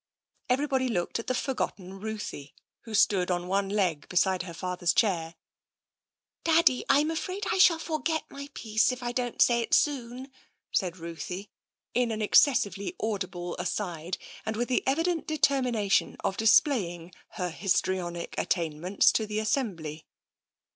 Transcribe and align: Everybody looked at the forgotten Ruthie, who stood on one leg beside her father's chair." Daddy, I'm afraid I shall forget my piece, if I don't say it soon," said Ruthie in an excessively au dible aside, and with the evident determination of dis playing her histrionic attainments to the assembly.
Everybody 0.49 0.87
looked 0.87 1.19
at 1.19 1.27
the 1.27 1.35
forgotten 1.35 1.99
Ruthie, 1.99 2.55
who 2.85 2.95
stood 2.95 3.29
on 3.29 3.47
one 3.47 3.69
leg 3.69 4.09
beside 4.09 4.41
her 4.41 4.53
father's 4.55 4.93
chair." 4.95 5.35
Daddy, 6.43 6.83
I'm 6.89 7.11
afraid 7.11 7.43
I 7.51 7.59
shall 7.59 7.77
forget 7.77 8.23
my 8.27 8.49
piece, 8.55 8.91
if 8.91 9.03
I 9.03 9.11
don't 9.11 9.39
say 9.43 9.61
it 9.61 9.75
soon," 9.75 10.31
said 10.71 10.97
Ruthie 10.97 11.51
in 11.93 12.09
an 12.09 12.19
excessively 12.23 12.95
au 12.99 13.19
dible 13.19 13.55
aside, 13.59 14.17
and 14.43 14.55
with 14.55 14.69
the 14.69 14.81
evident 14.87 15.27
determination 15.27 16.17
of 16.23 16.35
dis 16.35 16.59
playing 16.61 17.13
her 17.33 17.51
histrionic 17.51 18.33
attainments 18.39 19.11
to 19.11 19.27
the 19.27 19.37
assembly. 19.37 20.07